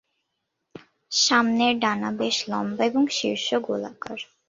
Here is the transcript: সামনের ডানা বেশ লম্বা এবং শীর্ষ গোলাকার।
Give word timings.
সামনের 1.11 1.73
ডানা 1.79 2.09
বেশ 2.19 2.37
লম্বা 2.51 2.83
এবং 2.85 3.03
শীর্ষ 3.17 3.47
গোলাকার। 3.67 4.19